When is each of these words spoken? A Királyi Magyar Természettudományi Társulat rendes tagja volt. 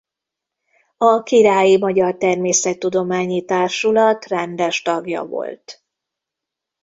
A 0.97 1.23
Királyi 1.23 1.77
Magyar 1.77 2.17
Természettudományi 2.17 3.45
Társulat 3.45 4.25
rendes 4.25 4.81
tagja 4.81 5.25
volt. 5.25 5.83